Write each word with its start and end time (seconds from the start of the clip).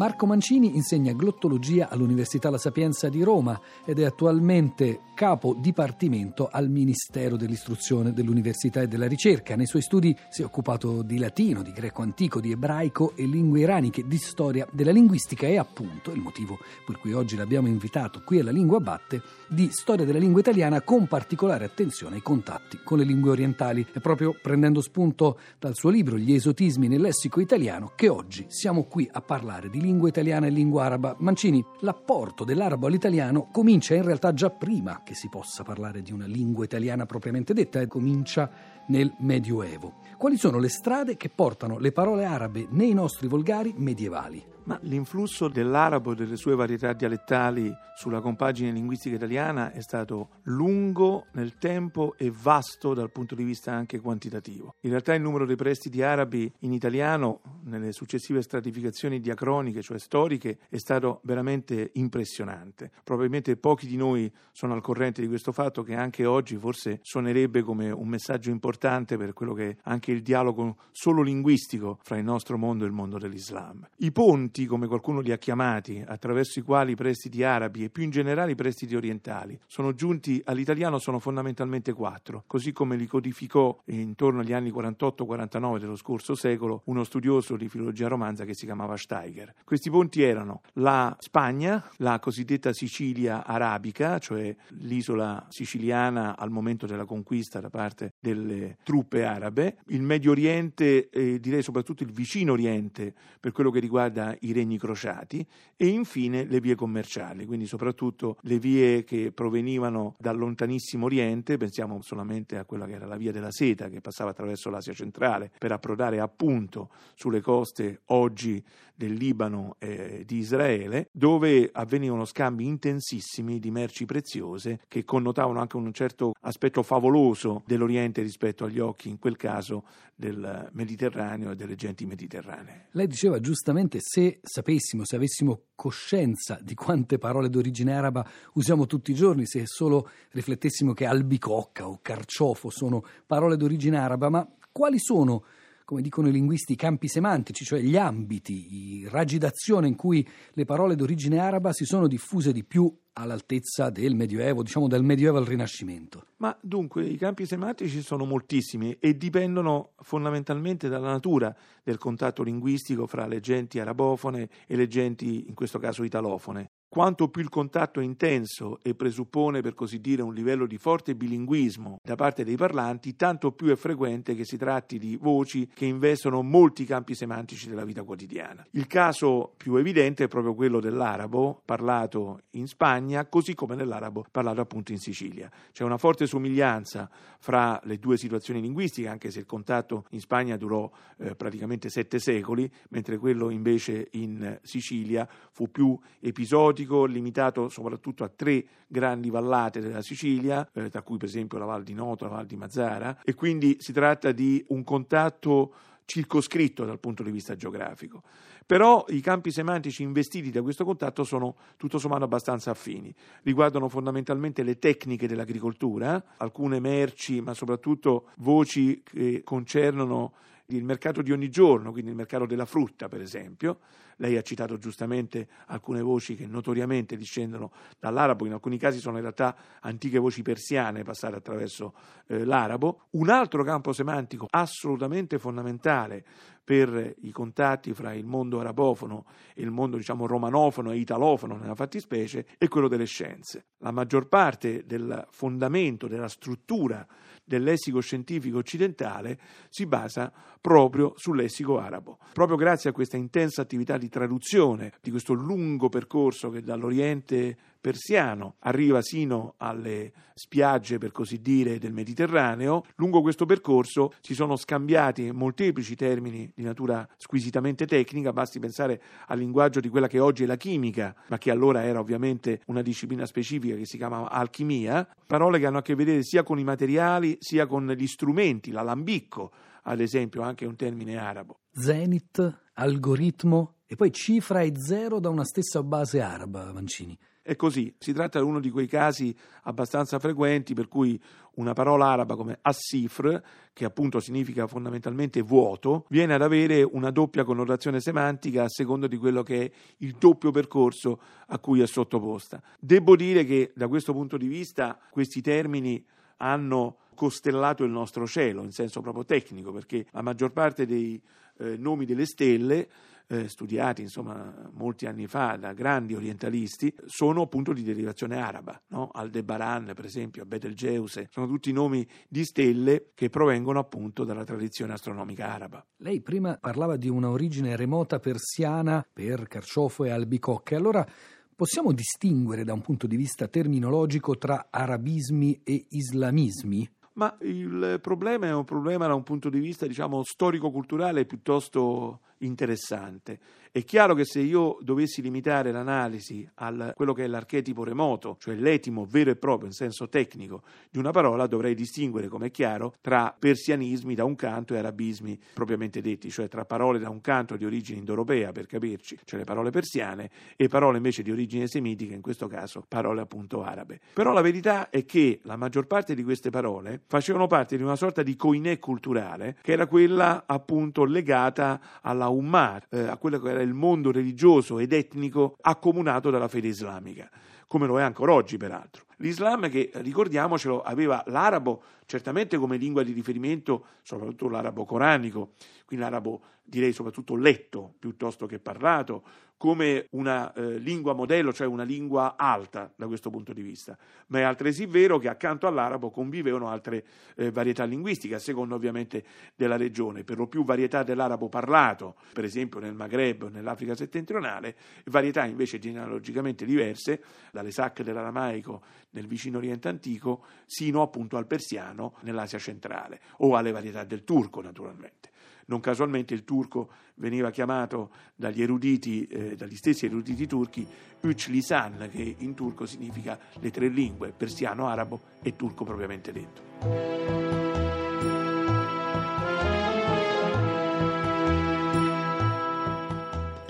Marco 0.00 0.24
Mancini 0.24 0.76
insegna 0.76 1.12
glottologia 1.12 1.90
all'Università 1.90 2.48
La 2.48 2.56
Sapienza 2.56 3.10
di 3.10 3.22
Roma 3.22 3.60
ed 3.84 3.98
è 3.98 4.06
attualmente 4.06 5.00
capo 5.14 5.54
dipartimento 5.54 6.48
al 6.50 6.70
Ministero 6.70 7.36
dell'Istruzione, 7.36 8.14
dell'Università 8.14 8.80
e 8.80 8.88
della 8.88 9.06
Ricerca. 9.06 9.56
Nei 9.56 9.66
suoi 9.66 9.82
studi 9.82 10.16
si 10.30 10.40
è 10.40 10.46
occupato 10.46 11.02
di 11.02 11.18
latino, 11.18 11.60
di 11.60 11.72
greco 11.72 12.00
antico, 12.00 12.40
di 12.40 12.50
ebraico 12.50 13.12
e 13.14 13.26
lingue 13.26 13.60
iraniche, 13.60 14.06
di 14.06 14.16
storia 14.16 14.66
della 14.72 14.90
linguistica 14.90 15.46
e 15.46 15.58
appunto 15.58 16.12
il 16.12 16.22
motivo 16.22 16.58
per 16.86 16.98
cui 16.98 17.12
oggi 17.12 17.36
l'abbiamo 17.36 17.68
invitato 17.68 18.22
qui 18.24 18.40
alla 18.40 18.52
Lingua 18.52 18.80
Batte 18.80 19.20
di 19.50 19.68
storia 19.70 20.06
della 20.06 20.18
lingua 20.18 20.40
italiana 20.40 20.80
con 20.80 21.08
particolare 21.08 21.66
attenzione 21.66 22.14
ai 22.14 22.22
contatti 22.22 22.80
con 22.82 22.96
le 22.96 23.04
lingue 23.04 23.32
orientali. 23.32 23.86
È 23.92 24.00
proprio 24.00 24.34
prendendo 24.40 24.80
spunto 24.80 25.38
dal 25.58 25.74
suo 25.74 25.90
libro 25.90 26.16
Gli 26.16 26.32
esotismi 26.32 26.88
nel 26.88 27.02
lessico 27.02 27.38
italiano 27.38 27.92
che 27.94 28.08
oggi 28.08 28.46
siamo 28.48 28.84
qui 28.84 29.06
a 29.12 29.20
parlare 29.20 29.68
di 29.68 29.72
lingua 29.72 29.88
italiana 30.08 30.46
e 30.46 30.50
lingua 30.50 30.84
araba. 30.84 31.16
Mancini, 31.18 31.64
l'apporto 31.80 32.44
dell'arabo 32.44 32.86
all'italiano 32.86 33.48
comincia 33.50 33.94
in 33.94 34.04
realtà 34.04 34.32
già 34.32 34.50
prima 34.50 35.02
che 35.04 35.14
si 35.14 35.28
possa 35.28 35.62
parlare 35.62 36.02
di 36.02 36.12
una 36.12 36.26
lingua 36.26 36.64
italiana 36.64 37.06
propriamente 37.06 37.54
detta 37.54 37.80
e 37.80 37.86
comincia 37.86 38.50
nel 38.86 39.12
Medioevo. 39.18 39.94
Quali 40.16 40.36
sono 40.36 40.58
le 40.58 40.68
strade 40.68 41.16
che 41.16 41.28
portano 41.28 41.78
le 41.78 41.92
parole 41.92 42.24
arabe 42.24 42.66
nei 42.70 42.92
nostri 42.92 43.28
volgari 43.28 43.74
medievali? 43.76 44.44
Ma 44.70 44.78
l'influsso 44.82 45.48
dell'arabo 45.48 46.12
e 46.12 46.14
delle 46.14 46.36
sue 46.36 46.54
varietà 46.54 46.92
dialettali 46.92 47.76
sulla 47.96 48.20
compagine 48.20 48.70
linguistica 48.70 49.16
italiana 49.16 49.72
è 49.72 49.82
stato 49.82 50.28
lungo 50.44 51.26
nel 51.32 51.58
tempo 51.58 52.14
e 52.16 52.30
vasto 52.32 52.94
dal 52.94 53.10
punto 53.10 53.34
di 53.34 53.42
vista 53.42 53.72
anche 53.72 53.98
quantitativo. 53.98 54.76
In 54.82 54.90
realtà 54.90 55.12
il 55.12 55.22
numero 55.22 55.44
dei 55.44 55.56
prestiti 55.56 56.02
arabi 56.02 56.50
in 56.60 56.72
italiano 56.72 57.40
nelle 57.64 57.90
successive 57.90 58.42
stratificazioni 58.42 59.18
diacroniche, 59.18 59.82
cioè 59.82 59.98
storiche, 59.98 60.58
è 60.68 60.78
stato 60.78 61.20
veramente 61.24 61.90
impressionante. 61.94 62.92
Probabilmente 63.02 63.56
pochi 63.56 63.88
di 63.88 63.96
noi 63.96 64.32
sono 64.52 64.74
al 64.74 64.82
corrente 64.82 65.20
di 65.20 65.26
questo 65.26 65.50
fatto 65.50 65.82
che 65.82 65.96
anche 65.96 66.26
oggi 66.26 66.56
forse 66.56 67.00
suonerebbe 67.02 67.62
come 67.62 67.90
un 67.90 68.06
messaggio 68.06 68.50
importante 68.50 69.16
per 69.16 69.32
quello 69.32 69.52
che 69.52 69.68
è 69.68 69.76
anche 69.82 70.12
il 70.12 70.22
dialogo 70.22 70.76
solo 70.92 71.22
linguistico 71.22 71.98
fra 72.04 72.16
il 72.16 72.24
nostro 72.24 72.56
mondo 72.56 72.84
e 72.84 72.86
il 72.86 72.92
mondo 72.92 73.18
dell'Islam. 73.18 73.84
I 73.96 74.12
ponti 74.12 74.59
prestiti, 74.60 74.66
come 74.66 74.86
qualcuno 74.86 75.20
li 75.20 75.32
ha 75.32 75.38
chiamati, 75.38 76.02
attraverso 76.04 76.58
i 76.58 76.62
quali 76.62 76.92
i 76.92 76.96
prestiti 76.96 77.42
arabi 77.42 77.84
e 77.84 77.90
più 77.90 78.02
in 78.02 78.10
generale 78.10 78.52
i 78.52 78.54
prestiti 78.54 78.94
orientali 78.96 79.58
sono 79.66 79.94
giunti 79.94 80.40
all'italiano 80.44 80.98
sono 80.98 81.18
fondamentalmente 81.18 81.92
quattro, 81.92 82.44
così 82.46 82.72
come 82.72 82.96
li 82.96 83.06
codificò 83.06 83.78
intorno 83.86 84.40
agli 84.40 84.52
anni 84.52 84.70
48-49 84.70 85.78
dello 85.78 85.96
scorso 85.96 86.34
secolo 86.34 86.82
uno 86.86 87.04
studioso 87.04 87.56
di 87.56 87.68
filologia 87.68 88.08
romanza 88.08 88.44
che 88.44 88.54
si 88.54 88.64
chiamava 88.64 88.96
Steiger. 88.96 89.54
Questi 89.64 89.90
ponti 89.90 90.22
erano 90.22 90.62
la 90.74 91.14
Spagna, 91.18 91.88
la 91.96 92.18
cosiddetta 92.18 92.72
Sicilia 92.72 93.46
arabica, 93.46 94.18
cioè 94.18 94.54
l'isola 94.80 95.46
siciliana 95.48 96.36
al 96.36 96.50
momento 96.50 96.86
della 96.86 97.04
conquista 97.04 97.60
da 97.60 97.70
parte 97.70 98.14
delle 98.18 98.78
truppe 98.82 99.24
arabe, 99.24 99.78
il 99.88 100.02
Medio 100.02 100.32
Oriente 100.32 101.08
e 101.08 101.38
direi 101.38 101.62
soprattutto 101.62 102.02
il 102.02 102.12
vicino 102.12 102.52
Oriente 102.52 103.14
per 103.38 103.52
quello 103.52 103.70
che 103.70 103.80
riguarda 103.80 104.36
i 104.40 104.49
regni 104.52 104.78
crociati 104.78 105.44
e 105.76 105.86
infine 105.86 106.44
le 106.44 106.60
vie 106.60 106.74
commerciali, 106.74 107.46
quindi 107.46 107.66
soprattutto 107.66 108.38
le 108.42 108.58
vie 108.58 109.04
che 109.04 109.32
provenivano 109.32 110.14
dal 110.18 110.36
lontanissimo 110.36 111.06
Oriente, 111.06 111.56
pensiamo 111.56 112.00
solamente 112.02 112.56
a 112.56 112.64
quella 112.64 112.86
che 112.86 112.92
era 112.92 113.06
la 113.06 113.16
via 113.16 113.32
della 113.32 113.50
seta 113.50 113.88
che 113.88 114.00
passava 114.00 114.30
attraverso 114.30 114.70
l'Asia 114.70 114.92
centrale 114.92 115.50
per 115.58 115.72
approdare 115.72 116.20
appunto 116.20 116.90
sulle 117.14 117.40
coste 117.40 118.00
oggi 118.06 118.62
del 118.94 119.14
Libano 119.14 119.76
e 119.78 120.24
di 120.26 120.36
Israele, 120.36 121.08
dove 121.10 121.70
avvenivano 121.72 122.26
scambi 122.26 122.66
intensissimi 122.66 123.58
di 123.58 123.70
merci 123.70 124.04
preziose 124.04 124.80
che 124.88 125.04
connotavano 125.04 125.58
anche 125.58 125.76
un 125.76 125.90
certo 125.94 126.34
aspetto 126.42 126.82
favoloso 126.82 127.62
dell'Oriente 127.66 128.20
rispetto 128.20 128.64
agli 128.64 128.78
occhi, 128.78 129.08
in 129.08 129.18
quel 129.18 129.36
caso, 129.36 129.84
del 130.14 130.68
Mediterraneo 130.72 131.52
e 131.52 131.56
delle 131.56 131.76
genti 131.76 132.04
mediterranee. 132.04 132.88
Lei 132.90 133.06
diceva 133.06 133.40
giustamente 133.40 133.98
se 134.02 134.29
sapessimo, 134.42 135.04
se 135.04 135.16
avessimo 135.16 135.62
coscienza 135.74 136.58
di 136.62 136.74
quante 136.74 137.18
parole 137.18 137.48
d'origine 137.48 137.92
araba 137.92 138.24
usiamo 138.54 138.86
tutti 138.86 139.10
i 139.10 139.14
giorni, 139.14 139.46
se 139.46 139.64
solo 139.66 140.08
riflettessimo 140.30 140.92
che 140.92 141.06
albicocca 141.06 141.88
o 141.88 141.98
carciofo 142.00 142.70
sono 142.70 143.02
parole 143.26 143.56
d'origine 143.56 143.98
araba, 143.98 144.28
ma 144.28 144.48
quali 144.70 144.98
sono 145.00 145.44
come 145.90 146.02
dicono 146.02 146.28
i 146.28 146.32
linguisti, 146.32 146.74
i 146.74 146.76
campi 146.76 147.08
semantici, 147.08 147.64
cioè 147.64 147.80
gli 147.80 147.96
ambiti, 147.96 149.00
i 149.00 149.08
raggi 149.08 149.38
d'azione 149.38 149.88
in 149.88 149.96
cui 149.96 150.24
le 150.52 150.64
parole 150.64 150.94
d'origine 150.94 151.40
araba 151.40 151.72
si 151.72 151.84
sono 151.84 152.06
diffuse 152.06 152.52
di 152.52 152.62
più 152.62 152.96
all'altezza 153.14 153.90
del 153.90 154.14
Medioevo, 154.14 154.62
diciamo 154.62 154.86
dal 154.86 155.02
Medioevo 155.02 155.38
al 155.38 155.46
Rinascimento. 155.46 156.26
Ma 156.36 156.56
dunque 156.60 157.04
i 157.04 157.16
campi 157.16 157.44
semantici 157.44 158.02
sono 158.02 158.24
moltissimi 158.24 158.96
e 159.00 159.16
dipendono 159.16 159.94
fondamentalmente 159.96 160.88
dalla 160.88 161.10
natura 161.10 161.52
del 161.82 161.98
contatto 161.98 162.44
linguistico 162.44 163.08
fra 163.08 163.26
le 163.26 163.40
genti 163.40 163.80
arabofone 163.80 164.48
e 164.68 164.76
le 164.76 164.86
genti, 164.86 165.48
in 165.48 165.54
questo 165.54 165.80
caso 165.80 166.04
italofone. 166.04 166.70
Quanto 166.92 167.28
più 167.28 167.40
il 167.40 167.48
contatto 167.48 168.00
è 168.00 168.02
intenso 168.02 168.80
e 168.82 168.96
presuppone, 168.96 169.60
per 169.60 169.74
così 169.74 170.00
dire, 170.00 170.22
un 170.22 170.34
livello 170.34 170.66
di 170.66 170.76
forte 170.76 171.14
bilinguismo 171.14 172.00
da 172.02 172.16
parte 172.16 172.42
dei 172.42 172.56
parlanti, 172.56 173.14
tanto 173.14 173.52
più 173.52 173.68
è 173.68 173.76
frequente 173.76 174.34
che 174.34 174.44
si 174.44 174.56
tratti 174.56 174.98
di 174.98 175.14
voci 175.14 175.70
che 175.72 175.84
investono 175.84 176.42
molti 176.42 176.84
campi 176.84 177.14
semantici 177.14 177.68
della 177.68 177.84
vita 177.84 178.02
quotidiana. 178.02 178.66
Il 178.72 178.88
caso 178.88 179.52
più 179.56 179.76
evidente 179.76 180.24
è 180.24 180.26
proprio 180.26 180.52
quello 180.52 180.80
dell'arabo 180.80 181.62
parlato 181.64 182.40
in 182.54 182.66
Spagna, 182.66 183.24
così 183.26 183.54
come 183.54 183.76
nell'arabo 183.76 184.24
parlato 184.28 184.60
appunto 184.60 184.90
in 184.90 184.98
Sicilia. 184.98 185.48
C'è 185.70 185.84
una 185.84 185.96
forte 185.96 186.26
somiglianza 186.26 187.08
fra 187.38 187.80
le 187.84 187.98
due 188.00 188.16
situazioni 188.16 188.60
linguistiche, 188.60 189.06
anche 189.06 189.30
se 189.30 189.38
il 189.38 189.46
contatto 189.46 190.06
in 190.10 190.20
Spagna 190.20 190.56
durò 190.56 190.90
eh, 191.18 191.36
praticamente 191.36 191.88
sette 191.88 192.18
secoli, 192.18 192.68
mentre 192.88 193.16
quello 193.16 193.48
invece 193.48 194.08
in 194.14 194.58
Sicilia 194.64 195.28
fu 195.52 195.70
più 195.70 195.96
episodico 196.18 196.78
esotico 196.80 197.04
limitato 197.04 197.68
soprattutto 197.68 198.24
a 198.24 198.28
tre 198.28 198.64
grandi 198.86 199.30
vallate 199.30 199.80
della 199.80 200.02
Sicilia, 200.02 200.68
eh, 200.72 200.88
tra 200.88 201.02
cui 201.02 201.18
per 201.18 201.28
esempio 201.28 201.58
la 201.58 201.64
Val 201.64 201.82
di 201.82 201.94
Noto, 201.94 202.24
la 202.24 202.30
Val 202.30 202.46
di 202.46 202.56
Mazzara, 202.56 203.20
e 203.24 203.34
quindi 203.34 203.76
si 203.80 203.92
tratta 203.92 204.32
di 204.32 204.64
un 204.68 204.82
contatto 204.84 205.72
circoscritto 206.04 206.84
dal 206.84 206.98
punto 206.98 207.22
di 207.22 207.30
vista 207.30 207.54
geografico. 207.54 208.22
Però 208.66 209.04
i 209.08 209.20
campi 209.20 209.50
semantici 209.50 210.02
investiti 210.02 210.50
da 210.50 210.62
questo 210.62 210.84
contatto 210.84 211.24
sono 211.24 211.56
tutto 211.76 211.98
sommato 211.98 212.24
abbastanza 212.24 212.70
affini. 212.70 213.12
Riguardano 213.42 213.88
fondamentalmente 213.88 214.62
le 214.62 214.78
tecniche 214.78 215.26
dell'agricoltura, 215.26 216.22
alcune 216.36 216.78
merci, 216.78 217.40
ma 217.40 217.52
soprattutto 217.52 218.28
voci 218.36 219.02
che 219.04 219.42
concernono 219.44 220.32
il 220.76 220.84
mercato 220.84 221.22
di 221.22 221.32
ogni 221.32 221.48
giorno, 221.48 221.92
quindi 221.92 222.10
il 222.10 222.16
mercato 222.16 222.46
della 222.46 222.64
frutta, 222.64 223.08
per 223.08 223.20
esempio. 223.20 223.80
Lei 224.16 224.36
ha 224.36 224.42
citato 224.42 224.76
giustamente 224.76 225.48
alcune 225.66 226.02
voci 226.02 226.36
che 226.36 226.46
notoriamente 226.46 227.16
discendono 227.16 227.72
dall'arabo, 227.98 228.44
in 228.44 228.52
alcuni 228.52 228.76
casi 228.76 228.98
sono 228.98 229.16
in 229.16 229.22
realtà 229.22 229.56
antiche 229.80 230.18
voci 230.18 230.42
persiane 230.42 231.02
passate 231.02 231.36
attraverso 231.36 231.94
eh, 232.26 232.44
l'arabo. 232.44 233.06
Un 233.12 233.30
altro 233.30 233.64
campo 233.64 233.92
semantico 233.92 234.46
assolutamente 234.50 235.38
fondamentale 235.38 236.24
per 236.62 237.14
i 237.22 237.32
contatti 237.32 237.94
fra 237.94 238.12
il 238.12 238.26
mondo 238.26 238.60
arabofono 238.60 239.24
e 239.54 239.62
il 239.62 239.70
mondo 239.70 239.96
diciamo 239.96 240.26
romanofono 240.26 240.92
e 240.92 240.98
italofono 240.98 241.56
nella 241.56 241.74
fattispecie 241.74 242.46
è 242.58 242.68
quello 242.68 242.88
delle 242.88 243.06
scienze. 243.06 243.64
La 243.78 243.90
maggior 243.90 244.28
parte 244.28 244.84
del 244.84 245.26
fondamento, 245.30 246.06
della 246.06 246.28
struttura 246.28 247.04
del 247.50 247.64
lessico 247.64 247.98
scientifico 247.98 248.58
occidentale 248.58 249.36
si 249.70 249.84
basa 249.84 250.32
proprio 250.60 251.14
sul 251.16 251.36
lessico 251.36 251.80
arabo. 251.80 252.18
Proprio 252.32 252.56
grazie 252.56 252.90
a 252.90 252.92
questa 252.92 253.16
intensa 253.16 253.60
attività 253.60 253.98
di 253.98 254.08
traduzione 254.08 254.92
di 255.02 255.10
questo 255.10 255.32
lungo 255.32 255.88
percorso 255.88 256.48
che 256.50 256.62
dall'Oriente 256.62 257.56
persiano 257.80 258.56
arriva 258.60 259.00
sino 259.02 259.54
alle 259.58 260.12
spiagge, 260.34 260.98
per 260.98 261.12
così 261.12 261.40
dire, 261.40 261.78
del 261.78 261.92
Mediterraneo. 261.92 262.84
Lungo 262.96 263.20
questo 263.20 263.46
percorso 263.46 264.12
si 264.20 264.34
sono 264.34 264.56
scambiati 264.56 265.30
molteplici 265.32 265.96
termini 265.96 266.50
di 266.54 266.62
natura 266.62 267.06
squisitamente 267.16 267.86
tecnica, 267.86 268.32
basti 268.32 268.58
pensare 268.58 269.02
al 269.26 269.38
linguaggio 269.38 269.80
di 269.80 269.88
quella 269.88 270.06
che 270.06 270.18
oggi 270.18 270.44
è 270.44 270.46
la 270.46 270.56
chimica, 270.56 271.14
ma 271.28 271.38
che 271.38 271.50
allora 271.50 271.84
era 271.84 272.00
ovviamente 272.00 272.60
una 272.66 272.82
disciplina 272.82 273.26
specifica 273.26 273.76
che 273.76 273.86
si 273.86 273.96
chiamava 273.96 274.30
alchimia, 274.30 275.06
parole 275.26 275.58
che 275.58 275.66
hanno 275.66 275.78
a 275.78 275.82
che 275.82 275.94
vedere 275.94 276.22
sia 276.22 276.42
con 276.42 276.58
i 276.58 276.64
materiali 276.64 277.36
sia 277.40 277.66
con 277.66 277.86
gli 277.86 278.06
strumenti, 278.06 278.70
l'alambicco, 278.70 279.52
ad 279.82 280.00
esempio, 280.00 280.42
anche 280.42 280.66
un 280.66 280.76
termine 280.76 281.16
arabo. 281.16 281.60
Zenit, 281.72 282.60
algoritmo 282.74 283.76
e 283.86 283.96
poi 283.96 284.12
cifra 284.12 284.60
e 284.60 284.72
zero 284.76 285.18
da 285.18 285.28
una 285.28 285.44
stessa 285.44 285.82
base 285.82 286.20
araba, 286.20 286.72
Mancini. 286.72 287.18
È 287.42 287.56
così, 287.56 287.94
si 287.98 288.12
tratta 288.12 288.38
di 288.38 288.44
uno 288.44 288.60
di 288.60 288.70
quei 288.70 288.86
casi 288.86 289.34
abbastanza 289.62 290.18
frequenti 290.18 290.74
per 290.74 290.88
cui 290.88 291.20
una 291.54 291.72
parola 291.72 292.06
araba 292.06 292.36
come 292.36 292.58
assifr, 292.60 293.40
che 293.72 293.84
appunto 293.84 294.20
significa 294.20 294.66
fondamentalmente 294.66 295.40
vuoto, 295.40 296.04
viene 296.08 296.34
ad 296.34 296.42
avere 296.42 296.82
una 296.82 297.10
doppia 297.10 297.44
connotazione 297.44 298.00
semantica 298.00 298.64
a 298.64 298.68
seconda 298.68 299.06
di 299.06 299.16
quello 299.16 299.42
che 299.42 299.64
è 299.64 299.70
il 299.98 300.16
doppio 300.18 300.50
percorso 300.50 301.18
a 301.46 301.58
cui 301.58 301.80
è 301.80 301.86
sottoposta. 301.86 302.62
Devo 302.78 303.16
dire 303.16 303.44
che 303.44 303.72
da 303.74 303.88
questo 303.88 304.12
punto 304.12 304.36
di 304.36 304.46
vista 304.46 304.98
questi 305.10 305.40
termini 305.40 306.04
hanno 306.38 306.98
costellato 307.14 307.84
il 307.84 307.90
nostro 307.90 308.26
cielo 308.26 308.62
in 308.62 308.72
senso 308.72 309.00
proprio 309.00 309.24
tecnico, 309.24 309.72
perché 309.72 310.06
la 310.10 310.22
maggior 310.22 310.52
parte 310.52 310.84
dei 310.86 311.20
eh, 311.58 311.76
nomi 311.76 312.04
delle 312.04 312.26
stelle 312.26 312.88
eh, 313.30 313.48
studiati 313.48 314.02
insomma, 314.02 314.68
molti 314.72 315.06
anni 315.06 315.28
fa 315.28 315.56
da 315.56 315.72
grandi 315.72 316.14
orientalisti, 316.14 316.92
sono 317.06 317.42
appunto 317.42 317.72
di 317.72 317.82
derivazione 317.82 318.40
araba. 318.40 318.80
No? 318.88 319.10
Aldebaran, 319.12 319.92
per 319.94 320.04
esempio, 320.04 320.44
Betelgeuse, 320.44 321.28
sono 321.30 321.46
tutti 321.46 321.72
nomi 321.72 322.06
di 322.28 322.44
stelle 322.44 323.12
che 323.14 323.30
provengono 323.30 323.78
appunto 323.78 324.24
dalla 324.24 324.44
tradizione 324.44 324.94
astronomica 324.94 325.52
araba. 325.52 325.84
Lei 325.98 326.20
prima 326.20 326.56
parlava 326.60 326.96
di 326.96 327.08
una 327.08 327.30
origine 327.30 327.76
remota 327.76 328.18
persiana 328.18 329.06
per 329.10 329.46
carciofo 329.46 330.04
e 330.04 330.10
albicocche, 330.10 330.74
allora 330.74 331.06
possiamo 331.54 331.92
distinguere 331.92 332.64
da 332.64 332.72
un 332.72 332.80
punto 332.80 333.06
di 333.06 333.16
vista 333.16 333.46
terminologico 333.46 334.36
tra 334.36 334.68
arabismi 334.70 335.60
e 335.62 335.86
islamismi? 335.90 336.90
Ma 337.14 337.36
il 337.40 337.98
problema 338.00 338.46
è 338.46 338.54
un 338.54 338.64
problema 338.64 339.06
da 339.06 339.14
un 339.14 339.22
punto 339.22 339.50
di 339.50 339.58
vista, 339.58 339.86
diciamo, 339.86 340.22
storico-culturale 340.22 341.24
piuttosto 341.24 342.20
interessante. 342.38 343.38
È 343.72 343.84
chiaro 343.84 344.14
che 344.14 344.24
se 344.24 344.40
io 344.40 344.78
dovessi 344.80 345.22
limitare 345.22 345.70
l'analisi 345.70 346.44
a 346.54 346.92
quello 346.92 347.12
che 347.12 347.22
è 347.22 347.26
l'archetipo 347.28 347.84
remoto, 347.84 348.36
cioè 348.40 348.56
l'etimo 348.56 349.06
vero 349.08 349.30
e 349.30 349.36
proprio 349.36 349.68
in 349.68 349.72
senso 349.72 350.08
tecnico 350.08 350.64
di 350.90 350.98
una 350.98 351.12
parola, 351.12 351.46
dovrei 351.46 351.76
distinguere, 351.76 352.26
come 352.26 352.46
è 352.46 352.50
chiaro, 352.50 352.94
tra 353.00 353.32
persianismi 353.38 354.16
da 354.16 354.24
un 354.24 354.34
canto 354.34 354.74
e 354.74 354.78
arabismi 354.78 355.38
propriamente 355.54 356.00
detti, 356.00 356.30
cioè 356.30 356.48
tra 356.48 356.64
parole 356.64 356.98
da 356.98 357.10
un 357.10 357.20
canto 357.20 357.56
di 357.56 357.64
origine 357.64 358.00
indoeuropea, 358.00 358.50
per 358.50 358.66
capirci, 358.66 359.16
cioè 359.24 359.38
le 359.38 359.44
parole 359.44 359.70
persiane, 359.70 360.30
e 360.56 360.66
parole 360.66 360.96
invece 360.96 361.22
di 361.22 361.30
origine 361.30 361.68
semitica, 361.68 362.12
in 362.12 362.22
questo 362.22 362.48
caso 362.48 362.84
parole 362.88 363.20
appunto 363.20 363.62
arabe. 363.62 364.00
Però 364.12 364.32
la 364.32 364.40
verità 364.40 364.90
è 364.90 365.04
che 365.04 365.38
la 365.44 365.54
maggior 365.54 365.86
parte 365.86 366.16
di 366.16 366.24
queste 366.24 366.50
parole 366.50 367.02
facevano 367.06 367.46
parte 367.46 367.76
di 367.76 367.84
una 367.84 367.94
sorta 367.94 368.24
di 368.24 368.34
coinè 368.34 368.80
culturale 368.80 369.58
che 369.62 369.70
era 369.70 369.86
quella 369.86 370.42
appunto 370.44 371.04
legata 371.04 371.80
alla 372.00 372.26
Ummah, 372.26 372.82
eh, 372.88 373.02
a 373.02 373.16
quello 373.16 373.38
che 373.38 373.48
era 373.48 373.58
il 373.62 373.74
mondo 373.74 374.10
religioso 374.10 374.78
ed 374.78 374.92
etnico 374.92 375.56
accomunato 375.60 376.30
dalla 376.30 376.48
fede 376.48 376.68
islamica, 376.68 377.28
come 377.66 377.86
lo 377.86 377.98
è 377.98 378.02
ancora 378.02 378.32
oggi 378.32 378.56
peraltro. 378.56 379.04
L'Islam 379.18 379.68
che, 379.68 379.90
ricordiamocelo, 379.92 380.82
aveva 380.82 381.22
l'arabo 381.26 381.82
certamente 382.10 382.58
come 382.58 382.76
lingua 382.76 383.04
di 383.04 383.12
riferimento, 383.12 383.84
soprattutto 384.02 384.48
l'arabo 384.48 384.84
coranico, 384.84 385.52
quindi 385.84 386.04
l'arabo 386.04 386.40
direi 386.64 386.92
soprattutto 386.92 387.36
letto 387.36 387.94
piuttosto 388.00 388.46
che 388.46 388.58
parlato, 388.58 389.22
come 389.56 390.06
una 390.12 390.52
eh, 390.54 390.78
lingua 390.78 391.12
modello, 391.12 391.52
cioè 391.52 391.66
una 391.66 391.82
lingua 391.82 392.34
alta 392.36 392.90
da 392.96 393.06
questo 393.06 393.28
punto 393.28 393.52
di 393.52 393.60
vista, 393.60 393.96
ma 394.28 394.38
è 394.38 394.42
altresì 394.42 394.86
vero 394.86 395.18
che 395.18 395.28
accanto 395.28 395.66
all'arabo 395.66 396.10
convivevano 396.10 396.68
altre 396.68 397.04
eh, 397.36 397.50
varietà 397.50 397.84
linguistiche, 397.84 398.36
a 398.36 398.38
seconda 398.38 398.74
ovviamente 398.74 399.22
della 399.54 399.76
regione, 399.76 400.24
per 400.24 400.38
lo 400.38 400.46
più 400.46 400.64
varietà 400.64 401.02
dell'arabo 401.02 401.50
parlato, 401.50 402.16
per 402.32 402.44
esempio 402.44 402.80
nel 402.80 402.94
Maghreb 402.94 403.50
nell'Africa 403.50 403.94
settentrionale, 403.94 404.74
varietà 405.04 405.44
invece 405.44 405.78
genealogicamente 405.78 406.64
diverse, 406.64 407.22
dalle 407.52 407.70
sacche 407.70 408.02
dell'aramaico 408.02 408.82
nel 409.10 409.26
vicino 409.26 409.58
Oriente 409.58 409.88
antico, 409.88 410.42
sino 410.64 411.02
appunto 411.02 411.36
al 411.36 411.46
persiano 411.46 411.99
nell'Asia 412.20 412.58
centrale, 412.58 413.20
o 413.38 413.56
alle 413.56 413.72
varietà 413.72 414.04
del 414.04 414.24
turco 414.24 414.60
naturalmente. 414.60 415.30
Non 415.66 415.80
casualmente 415.80 416.34
il 416.34 416.44
turco 416.44 416.90
veniva 417.16 417.50
chiamato 417.50 418.10
dagli 418.34 418.60
eruditi, 418.60 419.26
eh, 419.26 419.54
dagli 419.54 419.76
stessi 419.76 420.06
eruditi 420.06 420.46
turchi, 420.46 420.86
Üç 421.22 421.48
lisan, 421.48 422.08
che 422.10 422.34
in 422.38 422.54
turco 422.54 422.86
significa 422.86 423.38
le 423.60 423.70
tre 423.70 423.88
lingue, 423.88 424.32
persiano, 424.32 424.88
arabo 424.88 425.20
e 425.42 425.54
turco 425.54 425.84
propriamente 425.84 426.32
detto. 426.32 427.89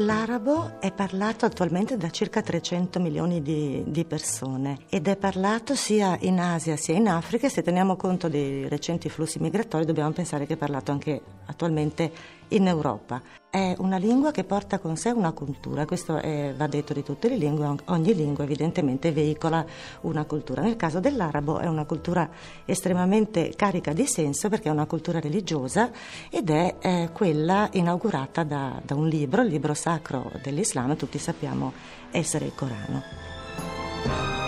L'arabo 0.00 0.80
è 0.80 0.92
parlato 0.92 1.44
attualmente 1.44 1.98
da 1.98 2.08
circa 2.08 2.40
300 2.40 2.98
milioni 3.00 3.42
di, 3.42 3.84
di, 3.86 4.06
persone 4.06 4.78
ed 4.88 5.06
è 5.08 5.16
parlato 5.16 5.74
sia 5.74 6.16
in 6.20 6.40
Asia 6.40 6.74
sia 6.76 6.94
in 6.94 7.06
Africa 7.06 7.50
se 7.50 7.60
teniamo 7.60 7.96
conto 7.96 8.30
dei 8.30 8.66
recenti 8.66 9.10
flussi 9.10 9.38
migratori 9.40 9.84
dobbiamo 9.84 10.10
pensare 10.12 10.46
che 10.46 10.54
è 10.54 10.56
parlato 10.56 10.90
anche 10.90 11.20
attualmente 11.44 12.10
in 12.48 12.66
Europa. 12.66 13.20
È 13.50 13.74
una 13.78 13.96
lingua 13.96 14.30
che 14.30 14.44
porta 14.44 14.78
con 14.78 14.96
sé 14.96 15.10
una 15.10 15.32
cultura, 15.32 15.84
questo 15.84 16.18
è, 16.18 16.54
va 16.56 16.68
detto 16.68 16.92
di 16.92 17.02
tutte 17.02 17.28
le 17.28 17.36
lingue, 17.36 17.74
ogni 17.86 18.14
lingua 18.14 18.44
evidentemente 18.44 19.10
veicola 19.10 19.66
una 20.02 20.22
cultura. 20.22 20.62
Nel 20.62 20.76
caso 20.76 21.00
dell'arabo 21.00 21.58
è 21.58 21.66
una 21.66 21.84
cultura 21.84 22.30
estremamente 22.64 23.52
carica 23.56 23.92
di 23.92 24.06
senso 24.06 24.48
perché 24.48 24.68
è 24.68 24.72
una 24.72 24.86
cultura 24.86 25.18
religiosa 25.18 25.90
ed 26.30 26.48
è 26.48 26.76
eh, 26.78 27.08
quella 27.12 27.68
inaugurata 27.72 28.44
da, 28.44 28.80
da 28.84 28.94
un 28.94 29.08
libro, 29.08 29.42
il 29.42 29.48
libro 29.48 29.74
sacro 29.74 30.30
dell'Islam, 30.40 30.94
tutti 30.94 31.18
sappiamo 31.18 31.72
essere 32.12 32.44
il 32.44 32.54
Corano. 32.54 34.39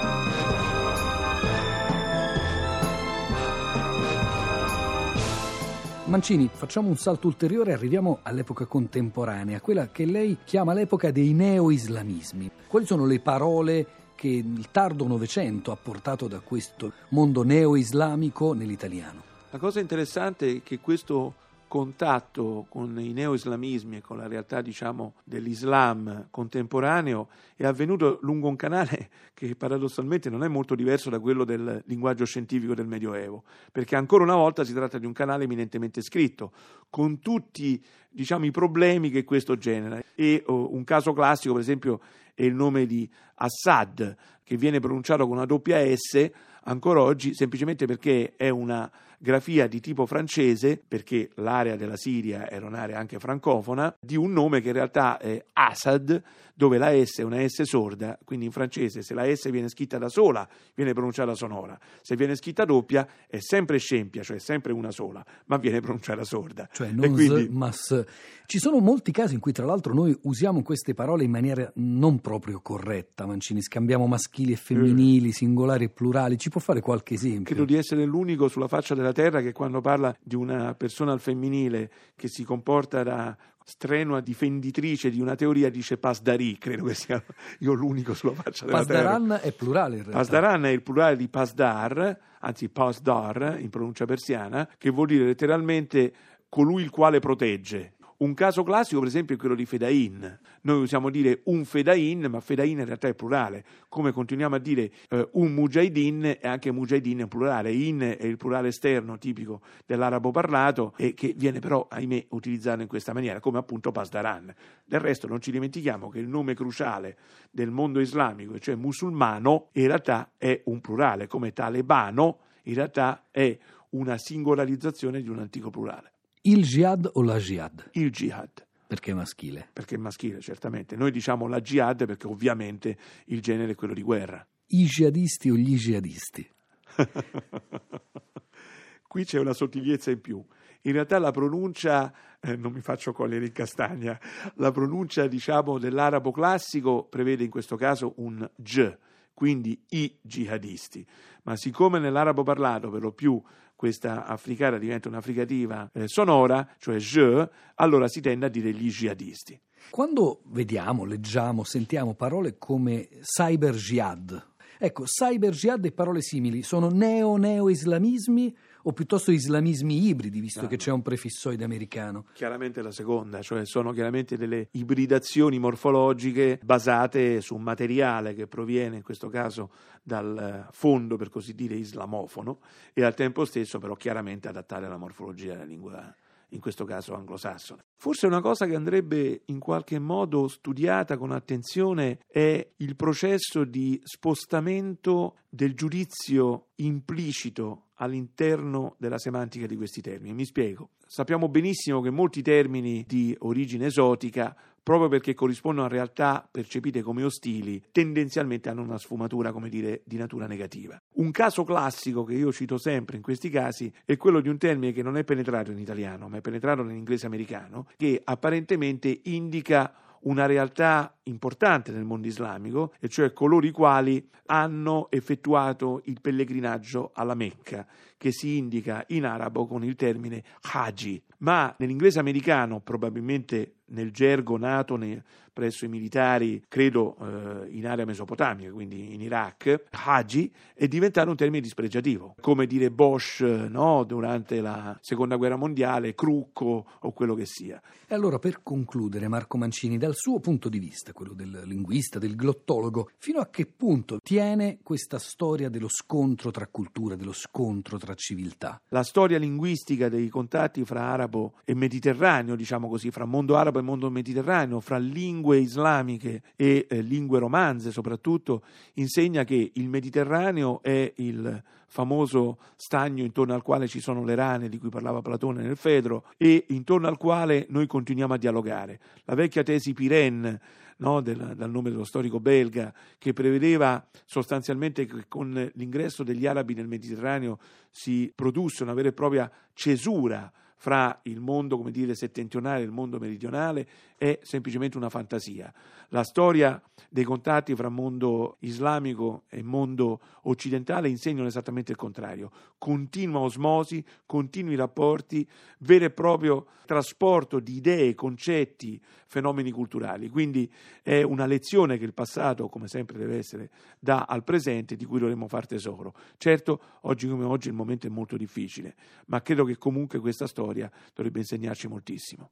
Mancini, 6.13 6.47
facciamo 6.53 6.89
un 6.89 6.99
salto 6.99 7.27
ulteriore 7.27 7.71
e 7.71 7.73
arriviamo 7.73 8.19
all'epoca 8.21 8.67
contemporanea, 8.67 9.63
quella 9.63 9.89
che 9.89 10.05
lei 10.05 10.37
chiama 10.45 10.75
l'epoca 10.75 11.11
dei 11.11 11.33
neo-islamismi. 11.33 12.51
Quali 12.67 12.85
sono 12.85 13.07
le 13.07 13.19
parole 13.19 13.87
che 14.15 14.29
il 14.29 14.69
tardo 14.71 15.07
Novecento 15.07 15.73
ha 15.73 15.77
portato 15.83 16.29
da 16.29 16.41
questo 16.41 16.93
mondo 17.09 17.45
neo-islamico 17.45 18.53
nell'italiano? 18.53 19.23
La 19.53 19.57
cosa 19.57 19.81
interessante 19.81 20.57
è 20.57 20.63
che 20.63 20.81
questo 20.81 21.33
contatto 21.73 22.67
con 22.69 23.01
i 23.01 23.15
neo-islamismi 23.15 23.97
e 23.97 24.01
con 24.03 24.19
la 24.19 24.27
realtà 24.27 24.61
diciamo, 24.61 25.15
dell'Islam 25.25 26.27
contemporaneo 26.31 27.31
è 27.57 27.65
avvenuto 27.65 28.19
lungo 28.21 28.49
un 28.49 28.57
canale 28.57 29.09
che 29.33 29.57
paradossalmente 29.57 30.29
non 30.29 30.45
è 30.45 30.49
molto 30.49 30.75
diverso 30.75 31.09
da 31.09 31.19
quello 31.19 31.45
del 31.45 31.83
linguaggio 31.87 32.27
scientifico 32.27 32.75
del 32.75 32.87
Medioevo, 32.87 33.45
perché 33.73 33.97
ancora 33.97 34.23
una 34.23 34.35
volta 34.35 34.65
si 34.65 34.75
tratta 34.75 34.99
di 34.99 35.07
un 35.07 35.15
canale 35.15 35.45
eminentemente 35.45 36.03
scritto, 36.03 36.53
con 36.91 37.21
tutti 37.21 37.83
diciamo, 38.11 38.45
i 38.45 38.51
problemi 38.51 39.09
che 39.09 39.25
questo 39.25 39.57
genera. 39.57 39.99
E 40.15 40.43
oh, 40.45 40.75
un 40.75 40.85
caso 40.85 41.15
classico, 41.15 41.55
per 41.55 41.63
esempio, 41.63 42.01
è 42.35 42.45
il 42.45 42.55
nome 42.55 42.85
di 42.85 43.11
Assad, 43.37 44.15
che 44.45 44.59
viene 44.59 44.79
pronunciato 44.79 45.27
con 45.27 45.37
una 45.37 45.47
doppia 45.47 45.79
S 45.97 46.31
ancora 46.65 47.01
oggi 47.01 47.35
semplicemente 47.35 47.87
perché 47.87 48.35
è 48.37 48.49
una 48.49 48.91
grafia 49.23 49.69
di 49.69 49.79
tipo 49.79 50.05
francese, 50.05 50.83
perché 50.87 51.31
l'area 51.37 51.77
della 51.77 51.97
Siria 51.97 52.51
era 52.51 52.67
un'area 52.67 52.99
anche 52.99 53.21
francofona, 53.21 53.95
di 54.01 54.17
un 54.17 54.33
nome 54.33 54.61
che 54.61 54.69
in 54.69 54.75
realtà 54.75 55.19
è 55.19 55.43
Assad, 55.53 56.21
dove 56.55 56.77
la 56.77 56.91
S 56.93 57.21
è 57.21 57.23
una 57.23 57.47
S 57.47 57.63
sorda, 57.63 58.19
quindi 58.25 58.47
in 58.47 58.53
francese 58.53 59.03
se 59.03 59.15
la 59.15 59.25
S 59.25 59.49
viene 59.51 59.69
scritta 59.69 59.97
da 59.97 60.09
sola 60.09 60.47
viene 60.75 60.93
pronunciata 60.93 61.35
sonora, 61.35 61.79
se 62.01 62.17
viene 62.17 62.35
scritta 62.35 62.65
doppia 62.65 63.07
è 63.29 63.39
sempre 63.39 63.79
scempia, 63.79 64.23
cioè 64.23 64.39
sempre 64.39 64.73
una 64.73 64.91
sola, 64.91 65.25
ma 65.47 65.57
viene 65.57 65.81
pronunciata 65.81 66.25
sorda. 66.25 66.69
Cioè 66.73 66.91
non 66.91 67.13
quindi... 67.13 67.49
mas. 67.51 68.05
Ci 68.45 68.59
sono 68.59 68.81
molti 68.81 69.13
casi 69.13 69.35
in 69.35 69.41
cui 69.41 69.53
tra 69.53 69.65
l'altro 69.65 69.95
noi 69.95 70.17
usiamo 70.23 70.63
queste 70.63 70.93
parole 70.93 71.25
in 71.25 71.31
maniera 71.31 71.71
non 71.77 72.21
proprio 72.21 72.61
corretta, 72.61 73.25
Mancini, 73.25 73.63
scambiamo 73.63 74.07
maschili 74.07 74.53
e 74.53 74.57
femminili, 74.57 75.29
mm. 75.29 75.31
singolari 75.31 75.85
e 75.85 75.89
plurali, 75.89 76.37
ci 76.37 76.51
può 76.51 76.61
fare 76.61 76.81
qualche 76.81 77.15
esempio? 77.15 77.45
Credo 77.45 77.65
di 77.65 77.77
essere 77.77 78.05
l'unico 78.05 78.49
sulla 78.49 78.69
faccia 78.69 78.95
della 78.95 79.12
terra 79.13 79.41
che 79.41 79.53
quando 79.53 79.81
parla 79.81 80.15
di 80.21 80.35
una 80.35 80.75
persona 80.75 81.13
al 81.13 81.21
femminile 81.21 81.91
che 82.17 82.29
si 82.29 82.45
comporta 82.45 83.03
da 83.03 83.37
strenua 83.65 84.21
difenditrice 84.21 85.11
di 85.11 85.21
una 85.21 85.35
teoria 85.35 85.71
dice 85.71 85.97
Pasdari, 85.97 86.59
credo 86.59 86.85
che 86.85 86.95
sia 86.95 87.23
io 87.61 87.73
l'unico 87.73 88.15
sulla 88.15 88.35
faccia 88.35 88.65
della 88.65 88.79
Pasdaran 88.79 89.27
terra. 89.29 89.41
è 89.41 89.53
plurale 89.53 89.97
in 89.97 90.03
realtà. 90.03 90.19
Pasdaran 90.19 90.65
è 90.65 90.71
il 90.71 90.83
plurale 90.83 91.17
di 91.17 91.29
Pasdar, 91.29 92.19
anzi 92.41 92.69
Pasdar 92.69 93.59
in 93.61 93.71
pronuncia 93.71 94.05
persiana, 94.05 94.69
che 94.79 94.91
vuol 94.91 95.07
dire 95.07 95.25
letteralmente 95.25 96.13
colui 96.49 96.83
il 96.83 96.91
quale 96.91 97.19
protegge 97.21 97.95
Un 98.23 98.35
caso 98.35 98.63
classico, 98.63 99.01
per 99.01 99.09
esempio, 99.09 99.35
è 99.35 99.39
quello 99.39 99.57
di 99.57 99.67
Fedain. 99.67 100.39
Noi 100.61 100.81
usiamo 100.81 101.11
dire 101.11 101.41
un 101.47 101.65
Fedain, 101.65 102.27
ma 102.31 102.39
Fedain 102.39 102.79
in 102.79 102.85
realtà 102.85 103.09
è 103.09 103.15
plurale. 103.15 103.65
Come 103.89 104.13
continuiamo 104.13 104.55
a 104.55 104.59
dire 104.61 104.93
eh, 105.09 105.29
un 105.33 105.53
Mujahidin, 105.53 106.27
e 106.27 106.39
anche 106.43 106.71
Mujahidin 106.71 107.19
è 107.19 107.27
plurale. 107.27 107.73
In 107.73 107.99
è 107.99 108.25
il 108.25 108.37
plurale 108.37 108.69
esterno 108.69 109.19
tipico 109.19 109.63
dell'arabo 109.85 110.31
parlato 110.31 110.95
e 110.97 111.15
che 111.15 111.35
viene 111.37 111.59
però, 111.59 111.89
ahimè, 111.91 112.27
utilizzato 112.29 112.81
in 112.81 112.87
questa 112.87 113.13
maniera, 113.13 113.41
come 113.41 113.59
appunto 113.59 113.91
Pasdaran. 113.91 114.55
Del 114.85 115.01
resto 115.01 115.27
non 115.27 115.41
ci 115.41 115.51
dimentichiamo 115.51 116.09
che 116.09 116.21
il 116.21 116.29
nome 116.29 116.55
cruciale 116.55 117.17
del 117.51 117.73
mondo 117.73 117.99
islamico, 117.99 118.57
cioè 118.61 118.77
musulmano, 118.77 119.71
in 119.73 119.89
realtà 119.89 120.31
è 120.39 120.63
un 120.67 120.81
plurale, 120.81 121.27
come 121.27 121.53
talebano 121.53 122.39
in 122.67 122.75
realtà 122.75 123.27
è 123.33 123.59
una 123.91 124.17
singolarizzazione 124.17 125.21
di 125.21 125.29
un 125.29 125.41
antico 125.41 125.71
plurale. 125.71 126.13
Il 126.45 126.65
jihad 126.65 127.09
o 127.13 127.23
la 127.23 127.39
jihad? 127.39 127.91
Il 127.93 128.11
jihad. 128.11 128.67
Perché 128.89 129.15
maschile? 129.15 129.69
Perché 129.73 129.95
è 129.95 129.99
maschile, 129.99 130.41
certamente. 130.41 130.97
Noi 130.97 131.13
diciamo 131.13 131.47
la 131.47 131.61
jihad 131.61 132.05
perché 132.05 132.27
ovviamente 132.27 132.99
il 133.27 133.41
genere 133.41 133.73
è 133.73 133.75
quello 133.77 133.95
di 133.95 134.03
guerra. 134.03 134.45
I 134.67 134.85
jihadisti 134.85 135.51
o 135.51 135.55
gli 135.55 135.77
jihadisti? 135.77 136.51
Qui 139.07 139.25
c'è 139.25 139.39
una 139.39 139.53
sottigliezza 139.53 140.11
in 140.11 140.21
più. 140.21 140.45
In 140.83 140.93
realtà 140.93 141.21
la 141.21 141.31
pronuncia, 141.31 142.13
eh, 142.41 142.57
non 142.57 142.73
mi 142.73 142.81
faccio 142.81 143.13
cogliere 143.13 143.47
in 143.47 143.53
castagna, 143.53 144.19
la 144.57 144.73
pronuncia 144.73 145.29
diciamo 145.29 145.79
dell'arabo 145.79 146.33
classico 146.33 147.05
prevede 147.05 147.45
in 147.45 147.51
questo 147.51 147.77
caso 147.77 148.15
un 148.17 148.51
j, 148.57 148.97
quindi 149.33 149.81
i 149.91 150.19
jihadisti. 150.21 151.07
Ma 151.45 151.55
siccome 151.55 152.01
nell'arabo 152.01 152.43
parlato 152.43 152.91
per 152.91 153.01
lo 153.01 153.13
più 153.13 153.41
questa 153.83 154.27
africana 154.27 154.79
diventa 154.79 155.09
una 155.09 155.21
fricativa 155.21 155.91
eh, 155.93 156.07
sonora, 156.07 156.69
cioè 156.79 156.99
je, 156.99 157.51
allora 157.75 158.07
si 158.07 158.21
tende 158.21 158.47
a 158.47 158.49
dire 158.49 158.71
gli 158.71 158.89
jihadisti. 158.89 159.61
Quando 159.91 160.43
vediamo, 160.51 161.05
leggiamo, 161.05 161.65
sentiamo 161.65 162.15
parole 162.15 162.59
come 162.59 163.09
cyber 163.23 163.75
jihad, 163.75 164.51
ecco, 164.79 165.03
cyber 165.03 165.53
jihad 165.53 165.85
e 165.85 165.91
parole 165.91 166.23
simili 166.23 166.63
sono 166.63 166.91
neo-neo-islamismi 166.91 168.57
o 168.85 168.93
piuttosto 168.93 169.31
islamismi 169.31 170.09
ibridi, 170.09 170.41
visto 170.41 170.67
che 170.67 170.77
c'è 170.77 170.91
un 170.91 171.03
prefissoide 171.03 171.65
americano? 171.65 172.27
Chiaramente 172.33 172.83
la 172.83 172.91
seconda, 172.91 173.43
cioè 173.43 173.65
sono 173.65 173.93
chiaramente 173.93 174.37
delle 174.37 174.69
ibridazioni 174.73 175.59
morfologiche 175.59 176.61
basate 176.63 177.41
su 177.41 177.55
un 177.55 177.63
materiale 177.63 178.35
che 178.35 178.47
proviene 178.47 178.97
in 178.97 179.03
questo 179.03 179.29
caso 179.29 179.71
dal 180.03 180.69
fondo, 180.73 181.17
per 181.17 181.29
così 181.29 181.55
dire, 181.55 181.75
islamofono 181.75 182.61
e 182.93 183.05
al 183.05 183.15
tempo 183.15 183.45
stesso 183.45 183.79
però 183.79 183.95
chiaramente 183.95 184.49
adattare 184.49 184.87
alla 184.87 184.97
morfologia 184.97 185.53
della 185.53 185.65
lingua 185.65 186.15
in 186.53 186.61
questo 186.61 186.85
caso 186.85 187.15
anglosassone. 187.15 187.85
Forse 187.97 188.27
una 188.27 188.41
cosa 188.41 188.67
che 188.67 188.75
andrebbe 188.75 189.43
in 189.47 189.59
qualche 189.59 189.99
modo 189.99 190.49
studiata 190.49 191.17
con 191.17 191.33
attenzione 191.33 192.19
è 192.29 192.67
il 192.77 192.97
processo 192.97 193.65
di 193.65 194.01
spostamento 194.05 195.37
del 195.49 195.75
giudizio 195.75 196.69
implicito 196.77 197.89
all'interno 198.03 198.97
della 198.99 199.19
semantica 199.19 199.67
di 199.67 199.77
questi 199.77 200.01
termini. 200.01 200.35
Mi 200.35 200.45
spiego. 200.45 200.91
Sappiamo 201.07 201.49
benissimo 201.49 202.01
che 202.01 202.11
molti 202.11 202.43
termini 202.43 203.05
di 203.07 203.35
origine 203.41 203.87
esotica 203.87 204.55
proprio 204.83 205.09
perché 205.09 205.33
corrispondono 205.33 205.87
a 205.87 205.91
realtà 205.91 206.47
percepite 206.51 207.03
come 207.03 207.23
ostili, 207.23 207.81
tendenzialmente 207.93 208.69
hanno 208.69 208.83
una 208.83 208.99
sfumatura, 208.99 209.53
come 209.53 209.69
dire, 209.69 210.03
di 210.05 210.17
natura 210.17 210.47
negativa. 210.47 211.01
Un 211.15 211.31
caso 211.31 211.63
classico 211.63 212.25
che 212.25 212.35
io 212.35 212.53
cito 212.53 212.79
sempre 212.79 213.17
in 213.17 213.23
questi 213.23 213.49
casi 213.49 213.93
è 214.05 214.17
quello 214.17 214.41
di 214.41 214.49
un 214.49 214.59
termine 214.59 214.93
che 214.93 215.03
non 215.03 215.17
è 215.17 215.23
penetrato 215.23 215.71
in 215.71 215.79
italiano, 215.79 216.29
ma 216.29 216.39
è 216.39 216.41
penetrato 216.41 216.83
nell'inglese 216.83 217.27
americano, 217.27 217.87
che 217.97 218.21
apparentemente 218.25 219.21
indica 219.25 219.95
una 220.23 220.47
realtà 220.47 221.17
importante 221.25 221.93
nel 221.93 222.05
mondo 222.05 222.27
islamico, 222.27 222.93
e 223.01 223.09
cioè 223.09 223.33
coloro 223.33 223.67
i 223.67 223.71
quali 223.71 224.29
hanno 224.47 225.11
effettuato 225.11 226.03
il 226.05 226.21
pellegrinaggio 226.21 227.11
alla 227.15 227.35
Mecca, 227.35 227.87
che 228.17 228.33
si 228.33 228.57
indica 228.57 229.05
in 229.09 229.25
arabo 229.25 229.67
con 229.67 229.85
il 229.85 229.97
termine 229.97 230.45
haji, 230.61 231.23
ma 231.39 231.75
nell'inglese 231.79 232.19
americano, 232.19 232.81
probabilmente 232.81 233.77
nel 233.87 234.13
gergo 234.13 234.57
nato 234.59 234.97
nei, 234.97 235.21
presso 235.53 235.85
i 235.85 235.89
militari, 235.89 236.63
credo 236.69 237.17
eh, 237.21 237.69
in 237.71 237.87
area 237.87 238.05
mesopotamica, 238.05 238.71
quindi 238.71 239.15
in 239.15 239.21
Iraq, 239.21 239.85
haji 239.91 240.53
è 240.75 240.89
diventato 240.89 241.31
un 241.31 241.37
termine 241.37 241.61
dispregiativo, 241.61 242.35
come 242.41 242.67
dire 242.67 242.91
Bosch 242.91 243.41
no, 243.41 244.05
durante 244.05 244.61
la 244.61 244.97
seconda 245.01 245.37
guerra 245.37 245.57
mondiale, 245.57 246.15
crucco 246.15 246.87
o 247.01 247.13
quello 247.13 247.35
che 247.35 247.47
sia. 247.47 247.81
E 248.07 248.15
allora 248.15 248.39
per 248.39 248.63
concludere, 248.63 249.29
Marco 249.29 249.57
Mancini, 249.57 249.99
dal 249.99 250.15
suo 250.15 250.41
punto 250.41 250.69
di 250.69 250.79
vista, 250.79 251.13
quello 251.13 251.35
del 251.35 251.63
linguista, 251.65 252.19
del 252.19 252.37
glottologo, 252.37 253.11
fino 253.19 253.41
a 253.41 253.49
che 253.49 253.67
punto 253.67 254.19
tiene 254.23 254.79
questa 254.83 255.19
storia 255.19 255.69
dello 255.69 255.89
scontro 255.89 256.51
tra 256.51 256.67
culture, 256.67 257.17
dello 257.17 257.33
scontro 257.33 257.99
tra 257.99 258.15
civiltà? 258.15 258.81
La 258.89 259.03
storia 259.03 259.39
linguistica 259.39 260.09
dei 260.09 260.29
contatti 260.29 260.85
fra 260.85 261.03
arabo 261.03 261.55
e 261.65 261.75
mediterraneo, 261.75 262.57
diciamo 262.57 262.89
così, 262.89 263.11
fra 263.11 263.25
mondo 263.25 263.57
arabo 263.57 263.79
e 263.79 263.83
mondo 263.83 264.11
mediterraneo, 264.11 264.81
fra 264.81 264.99
lingue 265.43 265.59
islamiche 265.59 266.43
e 266.55 266.87
eh, 266.89 267.03
lingue 267.03 267.41
romanze 267.41 267.91
soprattutto, 267.91 268.63
insegna 268.95 269.43
che 269.43 269.73
il 269.75 269.89
Mediterraneo 269.89 270.81
è 270.83 271.13
il 271.17 271.63
famoso 271.89 272.59
stagno 272.77 273.25
intorno 273.25 273.53
al 273.53 273.63
quale 273.63 273.89
ci 273.89 274.01
sono 274.01 274.25
le 274.25 274.37
rane 274.37 274.69
di 274.69 274.79
cui 274.79 274.89
parlava 274.89 275.21
Platone 275.21 275.63
nel 275.63 275.77
Fedro 275.77 276.27
e 276.37 276.67
intorno 276.69 277.09
al 277.09 277.19
quale 277.19 277.67
noi 277.71 277.89
continuiamo 277.89 278.35
a 278.35 278.39
dialogare. 278.39 279.01
La 279.25 279.35
vecchia 279.35 279.65
tesi 279.65 279.93
Pirenne 279.93 280.61
no, 280.99 281.21
del, 281.21 281.55
dal 281.57 281.71
nome 281.71 281.91
dello 281.91 282.05
storico 282.05 282.39
belga, 282.39 282.95
che 283.19 283.33
prevedeva 283.33 284.07
sostanzialmente 284.25 285.07
che 285.07 285.25
con 285.27 285.71
l'ingresso 285.75 286.23
degli 286.23 286.47
arabi 286.47 286.75
nel 286.75 286.87
Mediterraneo 286.87 287.59
si 287.91 288.33
produsse 288.33 288.85
una 288.85 288.95
vera 288.95 289.09
e 289.09 289.13
propria 289.13 289.51
cesura 289.75 290.51
fra 290.83 291.17
il 291.23 291.39
mondo 291.39 291.77
come 291.77 291.93
dire, 291.93 292.17
settentrionale 292.17 292.81
e 292.81 292.87
il 292.87 292.91
mondo 292.91 293.21
meridionale 293.21 293.87
è 294.17 294.41
semplicemente 294.43 294.97
una 294.97 295.11
fantasia. 295.11 295.73
La 296.09 296.25
storia 296.25 296.83
dei 297.09 297.23
contatti 297.23 297.73
fra 297.77 297.89
mondo 297.89 298.57
islamico 298.61 299.45
e 299.49 299.63
mondo 299.63 300.21
occidentale 300.43 301.09
insegnano 301.09 301.47
esattamente 301.47 301.93
il 301.93 301.99
contrario. 301.99 302.51
Continua 302.79 303.39
osmosi, 303.39 304.05
continui 304.27 304.75
rapporti, 304.75 305.49
vero 305.79 306.07
e 306.07 306.11
proprio 306.11 306.67
trasporto 306.85 307.61
di 307.61 307.77
idee, 307.77 308.15
concetti, 308.15 309.01
fenomeni 309.27 309.71
culturali. 309.71 310.29
Quindi 310.29 310.71
è 311.03 311.23
una 311.23 311.47
lezione 311.47 311.97
che 311.97 312.05
il 312.05 312.13
passato, 312.13 312.69
come 312.69 312.89
sempre 312.89 313.17
deve 313.17 313.39
essere, 313.39 313.71
dà 313.99 314.25
al 314.29 314.45
presente 314.45 314.97
di 314.97 315.07
cui 315.07 315.19
dovremmo 315.19 315.49
far 315.49 315.67
tesoro. 315.67 316.13
Certo, 316.37 316.81
oggi 317.03 317.27
come 317.29 317.45
oggi 317.45 317.69
il 317.69 317.75
momento 317.75 318.07
è 318.07 318.11
molto 318.11 318.37
difficile, 318.37 318.95
ma 319.27 319.41
credo 319.41 319.65
che 319.65 319.79
comunque 319.79 320.19
questa 320.19 320.47
storia 320.73 320.91
dovrebbe 321.15 321.41
insegnarci 321.41 321.87
moltissimo. 321.87 322.51